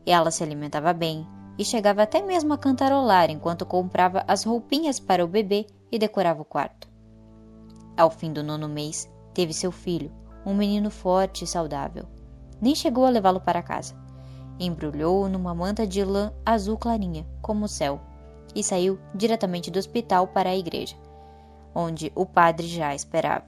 Ela 0.06 0.30
se 0.30 0.44
alimentava 0.44 0.92
bem 0.92 1.26
e 1.58 1.64
chegava 1.64 2.02
até 2.02 2.22
mesmo 2.22 2.52
a 2.52 2.58
cantarolar 2.58 3.30
enquanto 3.30 3.66
comprava 3.66 4.24
as 4.28 4.44
roupinhas 4.44 5.00
para 5.00 5.24
o 5.24 5.28
bebê 5.28 5.66
e 5.90 5.98
decorava 5.98 6.42
o 6.42 6.44
quarto. 6.44 6.88
Ao 7.96 8.10
fim 8.10 8.32
do 8.32 8.42
nono 8.42 8.68
mês, 8.68 9.10
teve 9.34 9.52
seu 9.52 9.72
filho, 9.72 10.12
um 10.46 10.54
menino 10.54 10.92
forte 10.92 11.42
e 11.42 11.46
saudável. 11.46 12.04
Nem 12.60 12.72
chegou 12.72 13.04
a 13.04 13.10
levá-lo 13.10 13.40
para 13.40 13.62
casa. 13.62 13.94
embrulhou-o 14.58 15.28
numa 15.28 15.54
manta 15.54 15.86
de 15.86 16.02
lã 16.02 16.32
azul 16.44 16.78
clarinha, 16.78 17.26
como 17.42 17.66
o 17.66 17.68
céu, 17.68 18.00
e 18.54 18.62
saiu 18.62 18.98
diretamente 19.14 19.70
do 19.70 19.78
hospital 19.78 20.28
para 20.28 20.48
a 20.48 20.56
igreja, 20.56 20.96
onde 21.74 22.10
o 22.14 22.24
padre 22.24 22.66
já 22.66 22.94
esperava. 22.94 23.44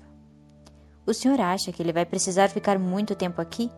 O 1.06 1.14
senhor 1.14 1.40
acha 1.40 1.72
que 1.72 1.80
ele 1.80 1.94
vai 1.94 2.04
precisar 2.04 2.50
ficar 2.50 2.78
muito 2.78 3.14
tempo 3.14 3.40
aqui? 3.40 3.70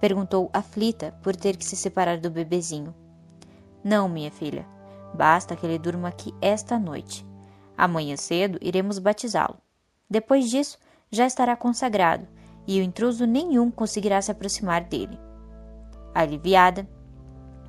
perguntou 0.00 0.50
aflita 0.52 1.12
por 1.22 1.36
ter 1.36 1.56
que 1.56 1.64
se 1.64 1.76
separar 1.76 2.18
do 2.18 2.28
bebezinho. 2.28 2.92
Não, 3.84 4.08
minha 4.08 4.30
filha. 4.32 4.66
Basta 5.14 5.54
que 5.54 5.64
ele 5.64 5.78
durma 5.78 6.08
aqui 6.08 6.34
esta 6.42 6.76
noite. 6.78 7.24
Amanhã 7.78 8.16
cedo 8.16 8.58
iremos 8.60 8.98
batizá-lo. 8.98 9.56
Depois 10.10 10.50
disso, 10.50 10.76
já 11.10 11.24
estará 11.24 11.54
consagrado 11.54 12.26
e 12.66 12.80
o 12.80 12.82
intruso 12.82 13.26
nenhum 13.26 13.70
conseguirá 13.70 14.20
se 14.20 14.30
aproximar 14.30 14.84
dele. 14.84 15.18
Aliviada, 16.14 16.88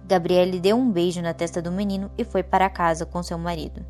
Gabriele 0.07 0.59
deu 0.59 0.77
um 0.77 0.91
beijo 0.91 1.21
na 1.21 1.33
testa 1.33 1.61
do 1.61 1.71
menino 1.71 2.11
e 2.17 2.23
foi 2.23 2.43
para 2.43 2.69
casa 2.69 3.05
com 3.05 3.23
seu 3.23 3.37
marido. 3.37 3.83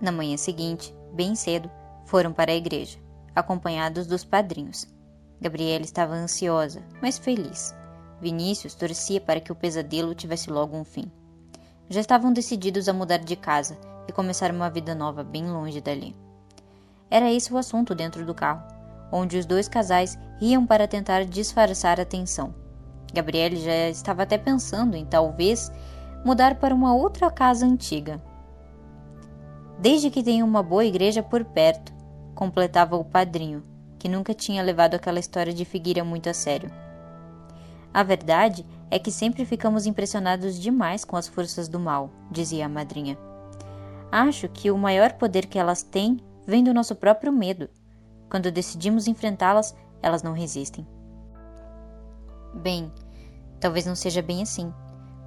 Na 0.00 0.10
manhã 0.10 0.36
seguinte, 0.36 0.94
bem 1.12 1.34
cedo, 1.34 1.70
foram 2.06 2.32
para 2.32 2.50
a 2.50 2.56
igreja, 2.56 2.98
acompanhados 3.34 4.06
dos 4.06 4.24
padrinhos. 4.24 4.86
Gabriela 5.40 5.84
estava 5.84 6.14
ansiosa, 6.14 6.82
mas 7.00 7.18
feliz. 7.18 7.74
Vinícius 8.20 8.74
torcia 8.74 9.20
para 9.20 9.40
que 9.40 9.52
o 9.52 9.54
pesadelo 9.54 10.14
tivesse 10.14 10.50
logo 10.50 10.76
um 10.76 10.84
fim. 10.84 11.10
Já 11.88 12.00
estavam 12.00 12.32
decididos 12.32 12.88
a 12.88 12.92
mudar 12.92 13.18
de 13.18 13.36
casa 13.36 13.78
e 14.08 14.12
começar 14.12 14.50
uma 14.50 14.68
vida 14.68 14.94
nova 14.94 15.22
bem 15.22 15.48
longe 15.50 15.80
dali. 15.80 16.14
Era 17.08 17.32
esse 17.32 17.52
o 17.52 17.56
assunto 17.56 17.94
dentro 17.94 18.26
do 18.26 18.34
carro, 18.34 18.62
onde 19.12 19.38
os 19.38 19.46
dois 19.46 19.68
casais 19.68 20.18
riam 20.40 20.66
para 20.66 20.88
tentar 20.88 21.24
disfarçar 21.24 22.00
a 22.00 22.04
tensão. 22.04 22.54
Gabriele 23.12 23.56
já 23.56 23.88
estava 23.88 24.22
até 24.22 24.38
pensando 24.38 24.96
em 24.96 25.04
talvez 25.04 25.70
mudar 26.24 26.56
para 26.56 26.74
uma 26.74 26.94
outra 26.94 27.30
casa 27.30 27.66
antiga. 27.66 28.22
Desde 29.78 30.10
que 30.10 30.22
tenha 30.22 30.44
uma 30.44 30.62
boa 30.62 30.84
igreja 30.84 31.22
por 31.22 31.44
perto, 31.44 31.92
completava 32.34 32.96
o 32.96 33.04
padrinho, 33.04 33.62
que 33.98 34.08
nunca 34.08 34.34
tinha 34.34 34.62
levado 34.62 34.94
aquela 34.94 35.18
história 35.18 35.52
de 35.52 35.64
Figueira 35.64 36.04
muito 36.04 36.28
a 36.28 36.34
sério. 36.34 36.70
A 37.92 38.02
verdade 38.02 38.64
é 38.90 38.98
que 38.98 39.10
sempre 39.10 39.44
ficamos 39.44 39.86
impressionados 39.86 40.58
demais 40.58 41.04
com 41.04 41.16
as 41.16 41.26
forças 41.26 41.68
do 41.68 41.80
mal, 41.80 42.10
dizia 42.30 42.66
a 42.66 42.68
madrinha. 42.68 43.18
Acho 44.12 44.48
que 44.48 44.70
o 44.70 44.78
maior 44.78 45.12
poder 45.12 45.46
que 45.46 45.58
elas 45.58 45.82
têm 45.82 46.18
vem 46.46 46.62
do 46.62 46.74
nosso 46.74 46.94
próprio 46.94 47.32
medo. 47.32 47.68
Quando 48.30 48.52
decidimos 48.52 49.08
enfrentá-las, 49.08 49.74
elas 50.00 50.22
não 50.22 50.32
resistem. 50.32 50.86
Bem, 52.54 52.90
talvez 53.58 53.84
não 53.84 53.94
seja 53.94 54.22
bem 54.22 54.40
assim, 54.42 54.72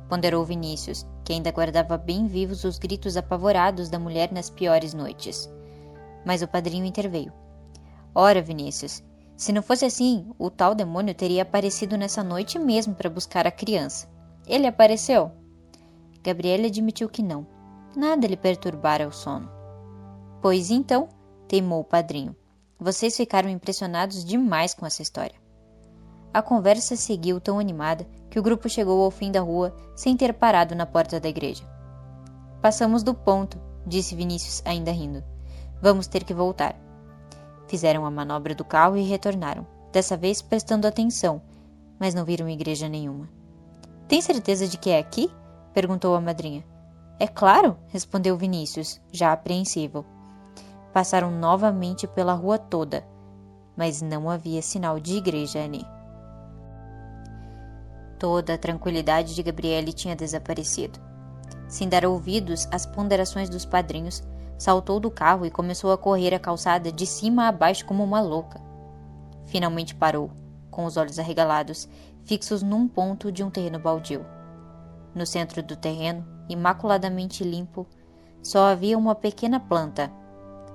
ponderou 0.10 0.46
Vinícius, 0.46 1.06
que 1.24 1.34
ainda 1.34 1.52
guardava 1.52 1.98
bem 1.98 2.28
vivos 2.28 2.64
os 2.64 2.80
gritos 2.80 3.18
apavorados 3.18 3.90
da 3.90 4.00
mulher 4.00 4.32
nas 4.32 4.50
piores 4.50 4.94
noites. 4.94 5.50
Mas 6.26 6.42
o 6.42 6.48
padrinho 6.48 6.86
interveio. 6.86 7.34
Ora, 8.16 8.42
Vinícius, 8.42 9.04
se 9.36 9.52
não 9.52 9.62
fosse 9.62 9.86
assim, 9.86 10.26
o 10.38 10.50
tal 10.50 10.74
demônio 10.74 11.14
teria 11.14 11.42
aparecido 11.42 11.98
nessa 11.98 12.24
noite 12.24 12.58
mesmo 12.58 12.96
para 12.96 13.10
buscar 13.10 13.46
a 13.46 13.52
criança. 13.52 14.08
Ele 14.48 14.68
apareceu? 14.68 15.32
Gabriele 16.24 16.68
admitiu 16.68 17.10
que 17.10 17.22
não. 17.24 17.46
Nada 17.96 18.28
lhe 18.28 18.38
perturbara 18.38 19.08
o 19.08 19.12
sono. 19.12 19.50
Pois 20.42 20.70
então, 20.70 21.10
teimou 21.48 21.82
o 21.82 21.86
padrinho, 21.86 22.36
vocês 22.84 23.16
ficaram 23.16 23.50
impressionados 23.50 24.26
demais 24.26 24.74
com 24.74 24.86
essa 24.86 25.02
história. 25.02 25.36
A 26.34 26.42
conversa 26.42 26.96
seguiu 26.96 27.40
tão 27.40 27.58
animada 27.58 28.06
que 28.30 28.38
o 28.38 28.44
grupo 28.44 28.68
chegou 28.68 29.04
ao 29.04 29.12
fim 29.12 29.32
da 29.32 29.40
rua 29.40 29.74
sem 29.96 30.18
ter 30.18 30.34
parado 30.34 30.76
na 30.76 30.86
porta 30.86 31.20
da 31.20 31.30
igreja. 31.30 31.64
Passamos 32.62 33.02
do 33.02 33.14
ponto, 33.14 33.58
disse 33.88 34.16
Vinícius, 34.16 34.62
ainda 34.66 34.92
rindo. 34.92 35.24
Vamos 35.82 36.08
ter 36.08 36.24
que 36.24 36.34
voltar. 36.34 36.76
Fizeram 37.68 38.06
a 38.06 38.12
manobra 38.12 38.54
do 38.54 38.66
carro 38.66 38.98
e 38.98 39.04
retornaram, 39.04 39.66
dessa 39.92 40.18
vez 40.18 40.42
prestando 40.42 40.88
atenção, 40.88 41.42
mas 42.00 42.14
não 42.14 42.26
viram 42.26 42.50
igreja 42.50 42.90
nenhuma. 42.90 43.30
Tem 44.08 44.22
certeza 44.22 44.68
de 44.68 44.78
que 44.78 44.90
é 44.90 45.00
aqui? 45.00 45.32
perguntou 45.74 46.16
a 46.16 46.22
madrinha. 46.22 46.66
É 47.20 47.28
claro, 47.28 47.78
respondeu 47.88 48.36
Vinícius, 48.36 49.00
já 49.12 49.32
apreensivo. 49.32 50.06
Passaram 50.94 51.32
novamente 51.32 52.08
pela 52.08 52.34
rua 52.34 52.60
toda, 52.60 53.04
mas 53.76 54.02
não 54.02 54.30
havia 54.30 54.62
sinal 54.62 55.00
de 55.00 55.18
igreja 55.18 55.64
ali. 55.64 55.84
Toda 58.20 58.54
a 58.54 58.58
tranquilidade 58.58 59.34
de 59.34 59.44
Gabriele 59.44 59.92
tinha 59.92 60.16
desaparecido. 60.16 61.00
Sem 61.68 61.90
dar 61.90 62.06
ouvidos 62.06 62.68
às 62.72 62.86
ponderações 62.86 63.50
dos 63.50 63.66
padrinhos, 63.66 64.24
saltou 64.58 65.00
do 65.00 65.10
carro 65.10 65.46
e 65.46 65.52
começou 65.52 65.92
a 65.92 65.98
correr 65.98 66.34
a 66.34 66.40
calçada 66.40 66.92
de 66.92 67.06
cima 67.06 67.48
a 67.48 67.52
baixo 67.52 67.86
como 67.86 68.04
uma 68.04 68.22
louca. 68.22 68.62
Finalmente 69.48 69.96
parou, 69.96 70.30
com 70.70 70.86
os 70.86 70.96
olhos 70.96 71.18
arregalados, 71.18 71.90
fixos 72.24 72.62
num 72.62 72.88
ponto 72.88 73.32
de 73.32 73.44
um 73.44 73.50
terreno 73.50 73.80
baldio. 73.80 74.26
No 75.14 75.26
centro 75.26 75.62
do 75.62 75.76
terreno, 75.76 76.26
imaculadamente 76.48 77.44
limpo, 77.44 77.88
só 78.42 78.68
havia 78.68 78.98
uma 78.98 79.16
pequena 79.16 79.60
planta, 79.60 80.12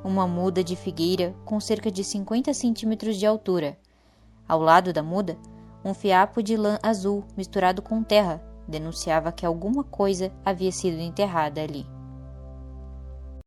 uma 0.04 0.26
muda 0.26 0.62
de 0.62 0.76
figueira 0.76 1.34
com 1.44 1.60
cerca 1.60 1.90
de 1.90 2.04
50 2.04 2.52
centímetros 2.54 3.16
de 3.16 3.26
altura. 3.26 3.78
Ao 4.46 4.60
lado 4.60 4.92
da 4.92 5.02
muda, 5.02 5.36
um 5.84 5.94
fiapo 5.94 6.42
de 6.42 6.56
lã 6.56 6.78
azul 6.82 7.24
misturado 7.36 7.82
com 7.82 8.02
terra 8.02 8.42
denunciava 8.66 9.32
que 9.32 9.46
alguma 9.46 9.82
coisa 9.84 10.32
havia 10.44 10.72
sido 10.72 11.00
enterrada 11.00 11.62
ali. 11.62 11.86